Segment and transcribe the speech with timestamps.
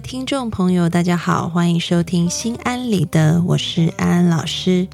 [0.00, 4.86] 听众朋友，大家好，欢迎收听《心安理得》，我是安安老师。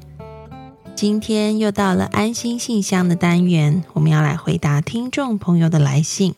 [0.95, 6.33] 今天又到了安心信箱的单元，我们要来回答听众朋友的来信。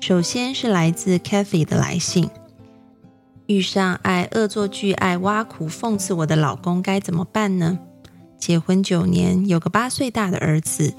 [0.00, 2.28] 首先是来自 Kathy 的来信：
[3.46, 7.78] 遇上爱恶作剧、爱挖苦、讽刺我的老公，该怎么办呢？
[8.38, 10.92] 结婚九年，有个八岁大的儿子。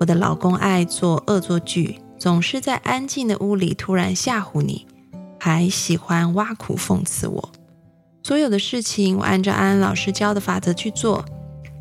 [0.00, 4.86] 我的老公爱做恶作剧，总是在安静的屋里突然吓唬你。
[5.46, 7.52] 还喜欢挖苦讽刺我，
[8.22, 11.22] 所有的事情我按照安安老师教的法则去做，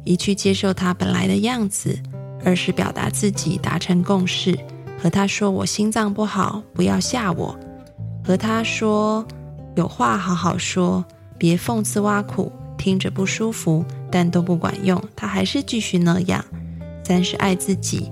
[0.04, 1.98] 一去接受他本来的样子，
[2.44, 4.60] 二是表达自己，达成共识，
[5.02, 7.58] 和他说我心脏不好，不要吓我，
[8.22, 9.26] 和他说
[9.78, 11.06] 有话好好说，
[11.38, 16.44] 别讽刺挖苦，听着不舒服，但都不管用，他还是继续那样。
[17.06, 18.12] 三是爱自己。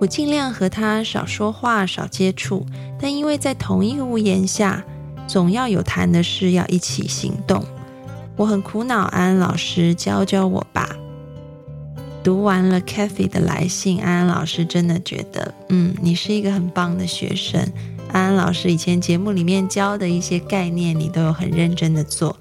[0.00, 2.66] 我尽量和他少说话、少接触，
[3.00, 4.84] 但因为在同一个屋檐下，
[5.26, 7.64] 总要有谈的事要一起行动。
[8.36, 10.96] 我很苦恼，安安老师教教我吧。
[12.22, 17.60] 读完了 Kathy 的来信，安安老师真的觉得，嗯，你是一个很棒的学生。
[18.10, 22.36] 安安老师以前节目里面教的一些概念，你都有很认真的做。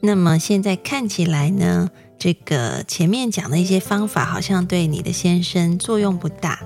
[0.00, 1.90] 那么现在看起来呢？
[2.20, 6.60] 这个前面讲的一些方法好像对你的先生作用不大。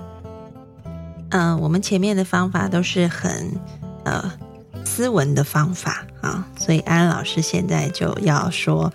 [1.30, 3.52] 嗯，我们前面的方法都是很
[4.05, 4.33] 呃
[4.84, 8.92] 斯文的方法啊，所以安安老师现在就要说：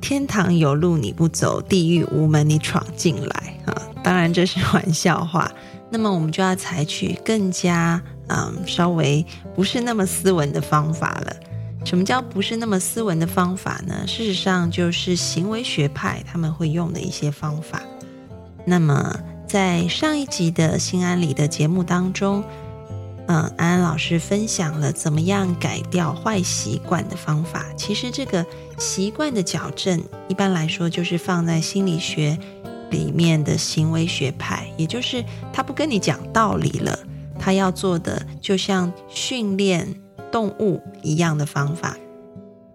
[0.00, 3.82] 天堂有路你不走，地狱无门你闯进来啊！
[4.04, 5.50] 当然这是玩笑话。
[5.90, 11.36] 那么我们就要采取更加嗯稍微不是那么斯文的方法了。
[11.82, 14.06] 什么叫不是那么斯文的方法呢？
[14.06, 17.82] 事实上，就是行为学派他们会用的一些方法。
[18.66, 22.44] 那么，在上一集的心安理的节目当中，
[23.26, 27.64] 嗯，安安老师分享了怎么样改掉坏习惯的方法。
[27.76, 28.44] 其实，这个
[28.78, 32.38] 习惯的矫正，一般来说就是放在心理学
[32.90, 36.96] 里面的行为学派，也就是他不跟你讲道理了，
[37.38, 39.88] 他要做的就像训练。
[40.30, 41.96] 动物一样的方法，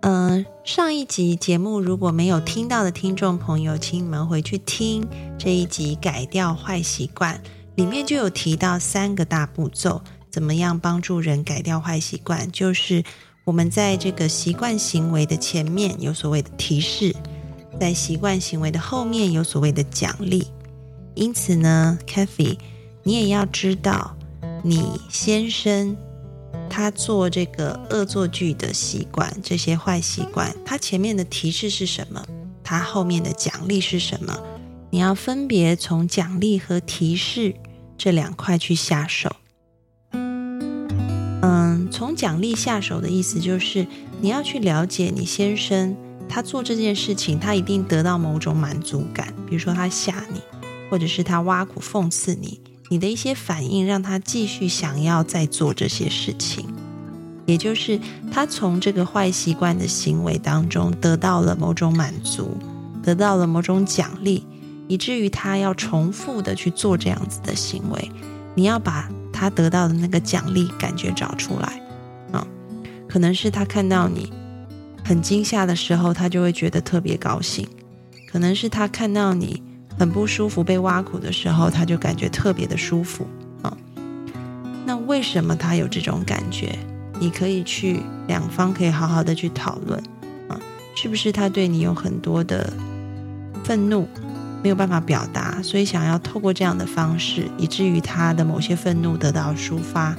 [0.02, 5.06] 嗯，上一集节目如果没有听到的听众朋友，请你们回去听
[5.38, 7.42] 这一集改掉坏习惯，
[7.76, 12.52] 里面就有提到三个大步骤，怎么样帮助人改掉坏习惯？
[12.52, 13.04] 就是
[13.46, 17.16] 我们在这个习惯行为的前面有所谓的提示，
[17.80, 20.48] 在习惯行为的后面有所谓的奖励。
[21.14, 22.58] 因此呢，Kathy，
[23.04, 24.16] 你也要知道
[24.64, 25.96] 你先生。
[26.70, 32.24] 他做这个恶作剧的习惯，这些坏习惯，他前面的提示是什么？
[32.64, 34.38] 他后面的奖励是什么？
[34.90, 37.56] 你要分别从奖励和提示
[37.98, 39.36] 这两块去下手。
[40.12, 43.86] 嗯，从奖励下手的意思就是，
[44.22, 45.96] 你要去了解你先生
[46.28, 50.42] 他做这件事情，他一定得到某种满足感，比如说他吓你，
[50.90, 52.60] 或者是他挖苦讽刺你。
[52.90, 56.68] 你的一些反应让他继续想要再做这些事情，
[57.48, 58.00] 也就是
[58.32, 62.56] 他从这个坏习惯的行为当中得到了某种满足，
[63.02, 64.46] 得到了某种奖励，
[64.88, 68.12] 以至于他要重复的去做这样子的行为。
[68.54, 71.82] 你要把他得到的那个奖励感觉找出来
[72.32, 72.48] 啊，
[73.08, 74.32] 可能是他看到你
[75.04, 77.66] 很惊吓的时候，他就会觉得特别高兴；
[78.32, 79.62] 可能是他看到你。
[79.98, 83.28] 很不舒服，被挖苦的时候，他就感觉特别的舒服
[83.62, 83.76] 啊。
[84.86, 86.78] 那为什么他有这种感觉？
[87.20, 89.98] 你可以去两方可以好好的去讨论
[90.50, 90.60] 啊，
[90.96, 92.74] 是不是他对你有很多的
[93.64, 94.06] 愤怒，
[94.62, 100.14] 没有办法表达，所以想要透过这样的方式，以至于他的某些愤怒得到抒发，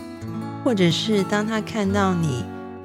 [0.65, 2.43] 或者是当他看到你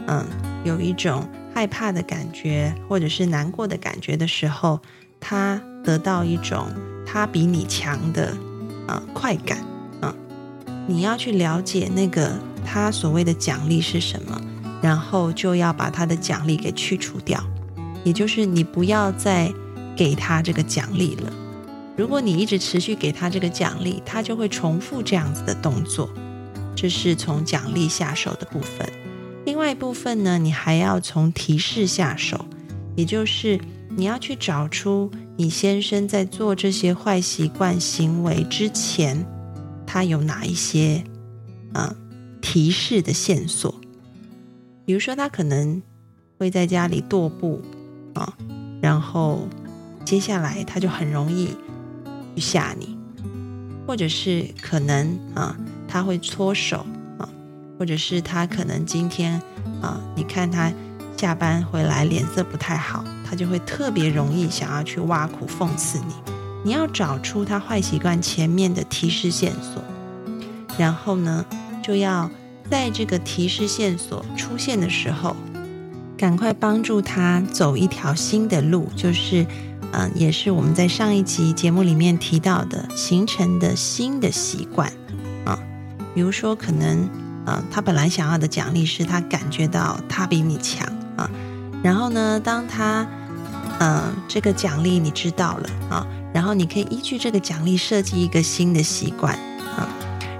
[0.07, 0.25] 嗯
[0.65, 4.81] 有一种害怕的感觉，或者是难过的感觉的时候，
[5.21, 5.61] 他。
[5.83, 6.67] 得到一种
[7.07, 8.37] 他比你强的
[8.87, 9.57] 啊快感
[9.99, 10.13] 啊，
[10.85, 12.33] 你要去了解那个
[12.63, 14.39] 他所谓的奖励是什么，
[14.79, 17.43] 然后就要把他的奖励给去除掉，
[18.03, 19.51] 也就是你不要再
[19.97, 21.33] 给他这个奖励了。
[21.97, 26.11] 如果你一直持续给他这个奖励，他就会重复这样子的动作。
[26.75, 28.87] 这是从奖励下手的部分。
[29.45, 32.45] 另外一部分呢，你还要从提示下手，
[32.95, 33.59] 也就是
[33.95, 35.11] 你要去找出。
[35.37, 39.25] 你先生在做这些坏习惯行为之前，
[39.87, 41.03] 他有哪一些
[41.73, 41.95] 啊
[42.41, 43.73] 提示的线索？
[44.85, 45.81] 比如说，他可能
[46.37, 47.61] 会在家里踱步
[48.13, 48.37] 啊，
[48.81, 49.47] 然后
[50.05, 51.49] 接下来他就很容易
[52.35, 52.97] 吓你，
[53.87, 55.57] 或者是可能啊
[55.87, 56.85] 他会搓手
[57.17, 57.27] 啊，
[57.79, 59.41] 或者是他可能今天
[59.81, 60.71] 啊，你看他
[61.21, 66.15] 下班回来脸色不太好，他就会特别容易想要去挖苦讽刺你。
[66.65, 69.83] 你要找出他坏习惯前面的提示线索，
[70.79, 71.45] 然后呢，
[71.83, 72.27] 就要
[72.71, 75.35] 在这个提示线索出现的时候，
[76.17, 79.45] 赶快帮助他走一条新的路，就是。
[79.93, 84.89] 嗯，也是我们在上一集节目里面提到的，形成的新的习惯
[85.43, 85.59] 啊，
[86.15, 87.09] 比如说可能，
[87.45, 91.29] 呃，他本来想要的奖励是他感觉到他比你强啊，
[91.83, 93.07] 然后呢，当他，
[93.79, 99.33] 嗯，这个奖励你知道了啊，然后你可以依据这个奖励设计一个新的习惯
[99.77, 99.87] 啊，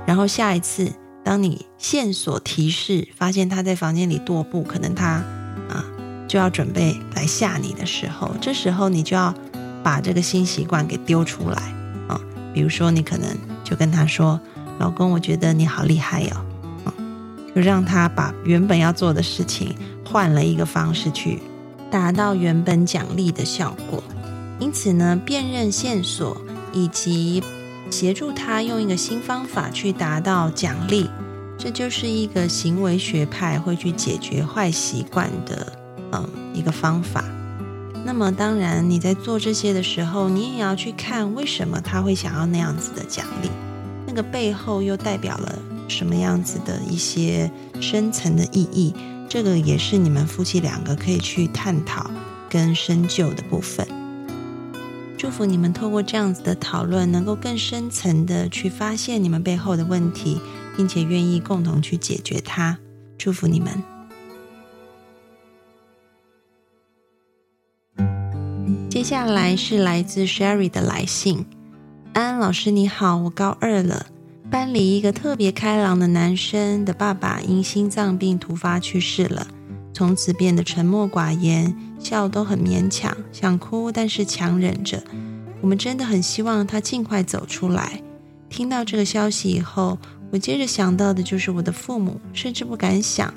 [0.06, 0.92] 然后下一次
[1.24, 5.24] 当你线索提示发现他在房间里踱步，可能他
[5.70, 5.86] 啊。
[6.28, 9.36] 就要准备来吓你的时候，这时候你就要
[9.84, 11.62] 把这个新习惯给丢出来
[12.08, 12.18] 啊。
[12.54, 13.28] 比如说，你可能
[13.66, 14.40] 就跟他说
[14.80, 16.30] ：“老公，我觉得你好厉害哟。”，
[17.56, 19.76] 就让他把原本要做的事情
[20.06, 21.40] 换了一个方式去
[21.90, 24.04] 达到原本奖励的效果。
[24.60, 26.40] 因此呢，辨认线索
[26.72, 27.44] 以及
[27.90, 31.10] 协助他用一个新方法去达到奖励，
[31.58, 35.74] 这就是一个行为学派会去解决坏习惯的。
[36.14, 37.24] 嗯，一个方法。
[38.04, 43.50] 那么，当然你在做这些的时候，你也要去看为什么他会想要那样子的奖励，
[44.06, 45.60] 那个背后又代表了
[45.92, 48.94] 什么样子的一些深层的意义。
[49.30, 52.10] 这个也是你们夫妻两个可以去探讨
[52.50, 53.88] 跟深究的部分。
[55.18, 60.42] 祝福你们透过这样子的讨论，能够更深层的去发现你们背后的问题，
[60.76, 62.80] 并且愿意共同去解决它。
[63.18, 63.72] 祝福你们。
[68.90, 71.46] 接下来是来自 Sherry 的来信。
[72.14, 74.08] 安安老师你好，我高二了，
[74.52, 79.48] 班里一个特别开朗的男生的爸爸因心脏病突发去世了，
[79.94, 85.02] 从此变得沉默寡言，笑都很勉强，想哭但是强忍着。
[85.62, 88.02] 我们真的很希望他尽快走出来。
[88.50, 89.98] 听到这个消息以后，
[90.32, 93.34] 我接着想到的就是我的父母，甚至不敢想，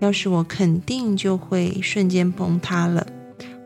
[0.00, 3.06] 要是我肯定就会瞬间崩塌了。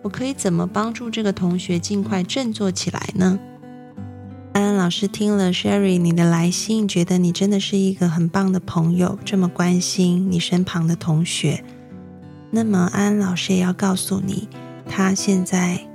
[0.03, 3.39] 我可以怎么帮助这个同学尽快振作起来呢？
[4.81, 11.63] 老师听了 Sherry 你的来信，觉得你真的是一个很棒的朋友，这么关心你身旁的同学。
[12.51, 14.49] 那么安安老师也要告诉你，
[14.89, 15.87] 他现在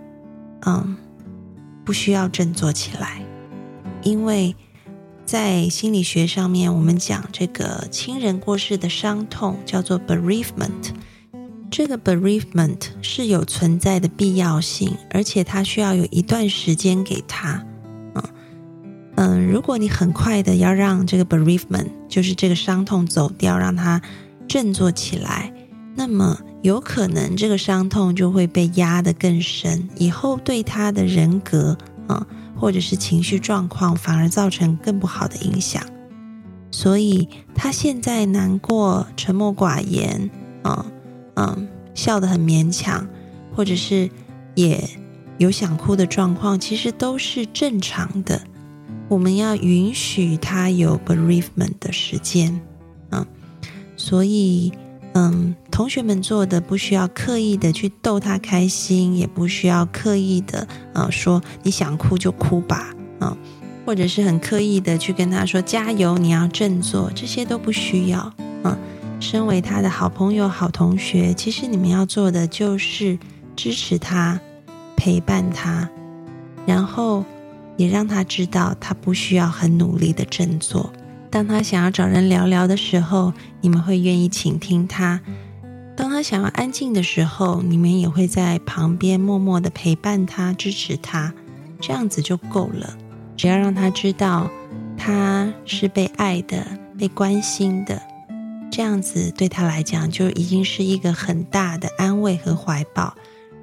[0.67, 0.95] 嗯
[1.83, 3.23] 不需要振作起来，
[4.03, 4.55] 因为
[5.25, 10.93] 在心理学上面，我们讲这个亲人过世的伤痛叫做 bereavement。
[11.71, 17.65] 这个 bereavement 是有存在的必要性，而且它需要有一段时间给他。
[19.15, 24.01] 嗯，如果你很快的要让这个 bereavement，就是这个伤痛走掉，让它
[24.47, 25.53] 振作起来，
[25.95, 31.77] 那么有可能这个伤痛就会被压得更深，以后对他的人格
[32.07, 35.81] 啊，或者是情绪状况，反而造成更不好的影响。
[36.71, 40.29] 所以他现在难过、沉默寡言
[40.63, 40.85] 啊。
[41.37, 43.05] 嗯，笑得很勉强，
[43.53, 44.09] 或者是
[44.55, 44.89] 也
[45.37, 48.41] 有想哭的状况，其实都是正常的。
[49.07, 52.59] 我们要允许他有 bereavement 的时间，
[53.11, 53.25] 嗯，
[53.95, 54.71] 所以，
[55.13, 63.37] 嗯，同学们做的不需要刻意的去逗他开心，也不需要刻意的，啊，说你想哭就哭吧，啊，
[63.85, 68.33] 或者是很刻意的去跟他说加油，你要振作，这些都不需要，
[68.63, 68.77] 嗯。
[69.17, 73.17] 身为他的好朋友、好同学，其实你们要做的就是
[73.55, 74.39] 支持他、
[74.97, 75.89] 陪伴他，
[76.65, 77.23] 然后
[77.77, 80.91] 也让他知道他不需要很努力的振作。
[81.29, 85.19] 当他想要找人聊聊的时候，你们会愿意倾听他；
[85.95, 91.33] 当他想要安静的时候，你们也会在旁边默默的陪伴他、支持他。
[91.81, 92.97] 这样子就够了。
[93.35, 94.49] 只要让他知道
[94.97, 96.65] 他是被爱的、
[96.97, 98.01] 被关心的。
[98.71, 103.13] 这样子对他来讲就已经是一个很大的安慰和怀抱，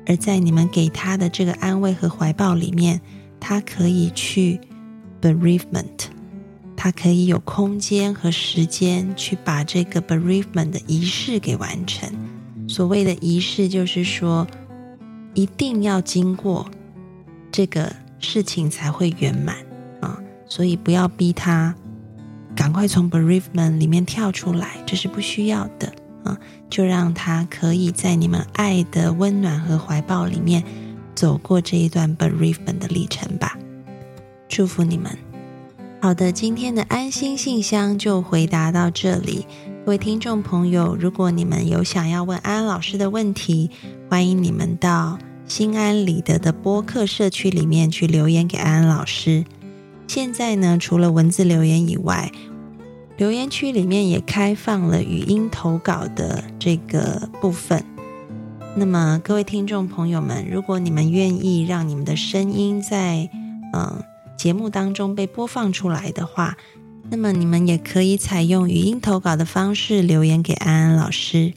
[0.06, 3.00] 而在你们给他的这个安慰和怀抱里面，
[3.44, 4.60] 他可以去
[5.20, 6.06] bereavement，
[6.76, 12.08] 他可以有空间和时间去把这个 bereavement 的仪式给完成。
[12.68, 14.46] 所谓的仪式，就是说
[15.34, 16.70] 一定要经过
[17.50, 19.56] 这个事情才会圆满
[20.00, 21.74] 啊，所以不要逼他。
[22.54, 26.38] 赶快从 bereavement 里面跳出来，这是不需要的啊！
[26.70, 30.62] 就让他可以在你们爱的温暖和怀抱里面
[31.14, 33.58] 走过这一段 bereavement 的历程吧。
[34.48, 35.16] 祝福你们。
[36.00, 39.46] 好的，今天的安心信箱就回答到这里。
[39.84, 43.70] 各位听众朋友，如果你们有想要问安安老师的问题，
[44.10, 49.44] 欢迎你们到心安理得的播客社区里面去留言给安安老师。
[50.08, 52.30] 现在呢，除了文字留言以外，
[53.16, 57.84] 留言区里面也开放了语音投稿的这个部分。
[58.74, 63.28] 那么，各位听众朋友们，如果你们愿意让你们的声音在
[63.74, 64.02] 嗯
[64.36, 66.56] 节目当中被播放出来的话，
[67.10, 71.52] 那么你们也可以采用语音投稿的方式留言给安安老师。